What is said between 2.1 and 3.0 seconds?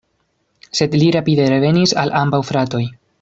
ambaŭ fratoj.